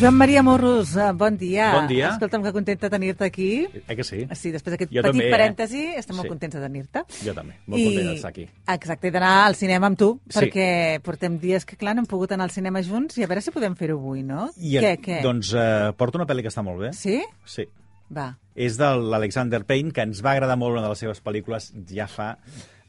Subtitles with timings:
[0.00, 1.72] Joan Maria Morros, eh, bon dia.
[1.72, 2.08] Bon dia.
[2.10, 3.66] Escolta'm, que contenta tenir-te aquí.
[3.86, 4.24] Eh que sí?
[4.34, 5.32] Sí, després d'aquest petit també, eh?
[5.32, 6.32] parèntesi, estem molt Sí.
[6.32, 7.02] contents de tenir-te.
[7.24, 8.48] Jo també, molt content d'estar aquí.
[8.74, 10.38] Exacte, i d'anar al cinema amb tu, Sí.
[10.40, 13.40] perquè portem dies que, clar, no hem pogut anar al cinema junts, i a veure
[13.40, 14.50] si podem fer-ho avui, no?
[14.56, 15.22] I, què, què?
[15.22, 16.92] Doncs eh, porto una pel·li que està molt bé.
[16.92, 17.22] Sí?
[17.46, 17.68] Sí.
[18.14, 18.36] Va.
[18.54, 22.06] És de l'Alexander Payne, que ens va agradar molt una de les seves pel·lícules ja
[22.08, 22.36] fa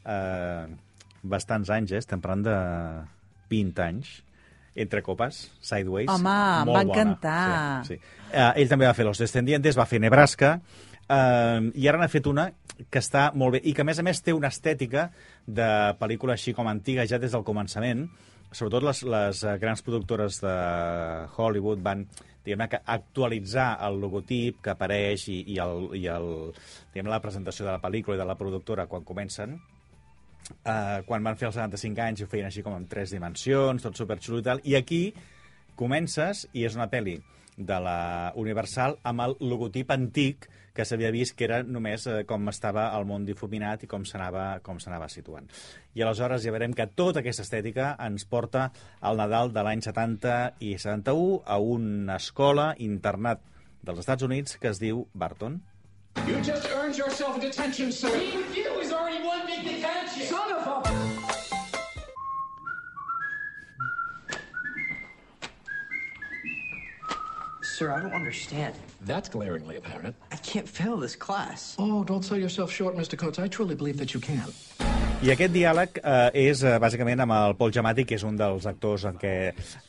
[0.04, 0.66] eh,
[1.22, 1.98] bastants anys, eh?
[1.98, 3.06] estem parlant de
[3.48, 4.22] 20 anys.
[4.76, 6.10] Entre copes, Sideways.
[6.12, 6.84] Home, em va bona.
[6.84, 7.84] encantar.
[7.88, 8.14] Sí, sí.
[8.30, 10.58] Eh, ell també va fer Los Descendientes, va fer Nebraska,
[11.08, 14.04] eh, i ara n'ha fet una que està molt bé, i que a més a
[14.04, 15.08] més té una estètica
[15.46, 15.68] de
[16.00, 18.04] pel·lícula així com antiga ja des del començament,
[18.52, 20.56] sobretot les, les eh, grans productores de
[21.36, 22.04] Hollywood van
[22.46, 26.28] diguem que actualitzar el logotip que apareix i, i, el, i el,
[26.92, 29.56] diguem la presentació de la pel·lícula i de la productora quan comencen,
[30.46, 33.98] Uh, quan van fer els 75 anys ho feien així com en tres dimensions, tot
[33.98, 35.00] superxulo i tal, i aquí
[35.78, 37.16] comences i és una pel·li
[37.56, 42.50] de la Universal amb el logotip antic que s'havia vist que era només eh, com
[42.52, 45.48] estava el món difuminat i com s'anava com s'anava situant.
[45.96, 48.68] I aleshores ja veurem que tota aquesta estètica ens porta
[49.00, 53.40] al Nadal de l'any 70 i 71 a una escola internat
[53.82, 55.62] dels Estats Units que es diu Barton.
[56.26, 58.65] You just earned yourself a detention, sir.
[59.26, 60.22] One big detention.
[60.22, 60.76] Son of a...
[67.62, 68.74] Sir, I don't understand.
[69.00, 70.14] That's glaringly apparent.
[70.30, 71.74] I can't fail this class.
[71.78, 73.18] Oh, don't sell yourself short, Mr.
[73.18, 73.40] Coates.
[73.40, 74.46] I truly believe that you can.
[75.24, 78.68] I aquest diàleg eh, és eh, bàsicament amb el Paul Giamatti, que és un dels
[78.70, 79.32] actors en què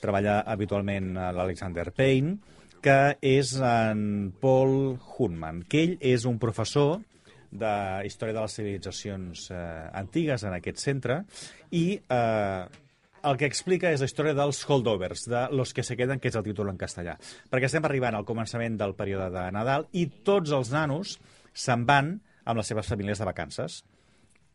[0.02, 2.40] treballa habitualment eh, l'Alexander Payne,
[2.82, 4.02] que és en
[4.42, 6.98] Paul Hunman, que ell és un professor
[7.52, 7.74] de
[8.08, 9.62] història de les civilitzacions eh,
[9.96, 11.22] antigues en aquest centre
[11.72, 12.66] i eh,
[13.28, 16.38] el que explica és la història dels holdovers, de los que se queden, que és
[16.38, 17.18] el títol en castellà.
[17.52, 21.18] Perquè estem arribant al començament del període de Nadal i tots els nanos
[21.58, 22.14] se'n van
[22.48, 23.82] amb les seves famílies de vacances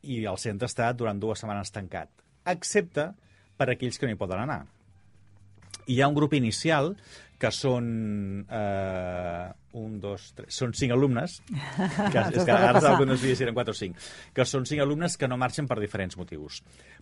[0.02, 2.10] i el centre està durant dues setmanes tancat,
[2.48, 3.10] excepte
[3.58, 4.64] per aquells que no hi poden anar.
[5.86, 6.92] Hi ha un grup inicial
[7.42, 7.86] que són
[8.46, 11.40] eh, un, dos, tres, són cinc alumnes,
[12.12, 12.82] que, és que ara no
[13.18, 13.98] sabia si eren quatre o cinc,
[14.36, 16.60] que són cinc alumnes que no marxen per diferents motius.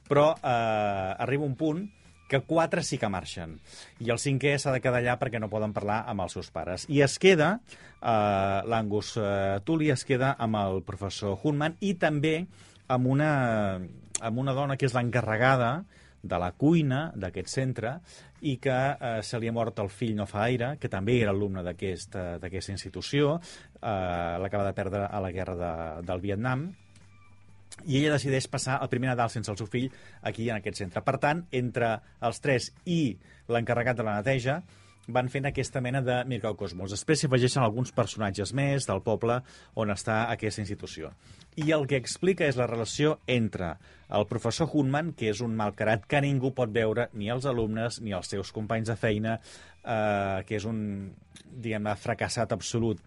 [0.09, 1.85] Però eh, arriba un punt
[2.31, 3.57] que quatre sí que marxen,
[3.99, 6.87] i el cinquè s'ha de quedar allà perquè no poden parlar amb els seus pares.
[6.89, 7.57] I es queda,
[7.99, 12.37] eh, l'Angus eh, Tully es queda amb el professor Hunman i també
[12.91, 13.33] amb una,
[14.23, 15.83] amb una dona que és l'encarregada
[16.23, 17.95] de la cuina d'aquest centre
[18.41, 21.33] i que eh, se li ha mort el fill no fa aire, que també era
[21.33, 23.39] alumne d'aquesta institució,
[23.81, 25.73] eh, l'acaba de perdre a la guerra de,
[26.09, 26.69] del Vietnam,
[27.87, 29.89] i ella decideix passar el primer Nadal sense el seu fill
[30.27, 31.01] aquí en aquest centre.
[31.07, 31.95] Per tant, entre
[32.27, 33.17] els tres i
[33.49, 34.61] l'encarregat de la neteja,
[35.15, 36.93] van fent aquesta mena de microcosmos.
[36.95, 39.41] Després s'hi afegeixen alguns personatges més del poble
[39.81, 41.13] on està aquesta institució.
[41.61, 43.75] I el que explica és la relació entre
[44.17, 48.15] el professor Hunman, que és un malcarat que ningú pot veure, ni els alumnes, ni
[48.17, 49.39] els seus companys de feina,
[49.85, 50.81] eh, que és un,
[51.51, 53.03] diguem-ne, fracassat absolut,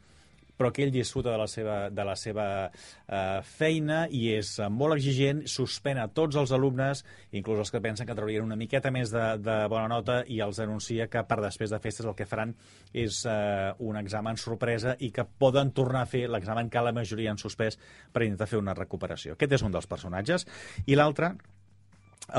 [0.58, 4.70] però que ell disfruta de la seva, de la seva eh, feina i és eh,
[4.70, 7.04] molt exigent, suspèn a tots els alumnes,
[7.34, 10.62] inclús els que pensen que traurien una miqueta més de, de bona nota i els
[10.64, 12.54] anuncia que per després de festes el que faran
[12.94, 17.34] és eh, un examen sorpresa i que poden tornar a fer l'examen que la majoria
[17.34, 17.80] han suspès
[18.14, 19.34] per intentar fer una recuperació.
[19.34, 20.46] Aquest és un dels personatges.
[20.86, 21.34] I l'altre,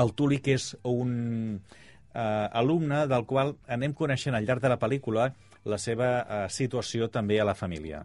[0.01, 1.59] el Tuli, que és un
[2.15, 5.29] eh, alumne del qual anem coneixent al llarg de la pel·lícula
[5.65, 8.03] la seva eh, situació també a la família.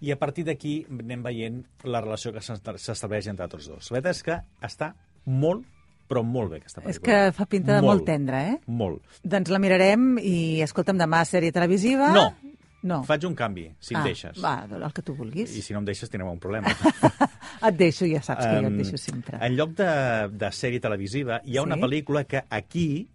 [0.00, 3.90] I a partir d'aquí anem veient la relació que s'estableix entre tots dos.
[3.90, 4.36] La veritat és que
[4.68, 4.92] està
[5.26, 5.64] molt,
[6.08, 6.94] però molt bé, aquesta pel·lícula.
[6.94, 8.60] És que fa pinta de molt tendra, eh?
[8.70, 9.02] Molt.
[9.26, 12.12] Doncs la mirarem i, escolta'm, demà sèrie televisiva...
[12.14, 12.30] No.
[12.78, 13.00] No.
[13.02, 14.36] Faig un canvi, si ah, em deixes.
[14.38, 15.50] Va, el que tu vulguis.
[15.58, 16.70] I si no em deixes tindrem un problema.
[17.68, 19.40] et deixo, ja saps que jo et deixo sempre.
[19.42, 19.88] En lloc de,
[20.30, 21.82] de sèrie televisiva, hi ha una Sí?
[21.82, 23.08] pel·lícula que aquí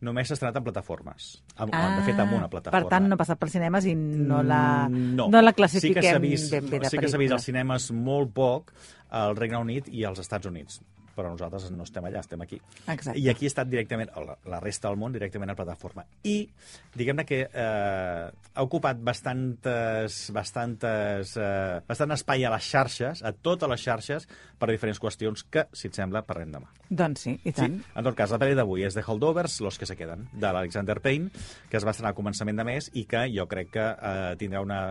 [0.00, 1.42] només s'ha estrenat en plataformes.
[1.56, 2.82] Amb, Ah, de fet, amb una plataforma.
[2.84, 5.28] Per tant, no ha passat pels cinemes i no la, Mm, no.
[5.28, 7.90] no la sí que classifiquem vist, ben bé de Sí que s'ha vist als cinemes
[7.92, 8.72] molt poc
[9.10, 10.80] al Regne Unit i als Estats Units
[11.16, 12.58] però nosaltres no estem allà, estem aquí.
[12.84, 13.16] Exacte.
[13.18, 16.04] I aquí ha estat directament, la, la resta del món, directament a plataforma.
[16.28, 16.36] I,
[16.94, 23.72] diguem-ne que eh, ha ocupat bastantes, bastantes, eh, bastant espai a les xarxes, a totes
[23.72, 24.28] les xarxes,
[24.60, 26.70] per diferents qüestions que, si et sembla, parlem demà.
[26.88, 27.80] Doncs sí, i tant.
[27.80, 30.48] Sí, en tot cas, la pel·li d'avui és The Holdovers, Los que se queden, de
[30.52, 31.32] l'Alexander Payne,
[31.70, 34.64] que es va estrenar a començament de mes i que jo crec que eh, tindrà
[34.64, 34.82] una...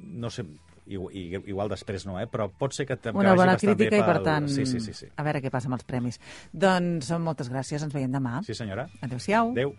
[0.00, 0.46] No sé,
[0.90, 1.14] igual,
[1.46, 2.26] igual després no, eh?
[2.30, 4.92] però pot ser que també Una bona crítica i, per pel- tant, Sí, sí, sí,
[4.92, 5.06] sí.
[5.16, 6.18] a veure què passa amb els premis.
[6.52, 8.40] Doncs moltes gràcies, ens veiem demà.
[8.44, 8.88] Sí, senyora.
[9.00, 9.52] Adéu-siau.
[9.54, 9.74] Adéu.